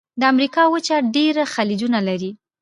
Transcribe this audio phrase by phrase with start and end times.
[0.19, 2.31] د امریکا وچه ډېر خلیجونه لري.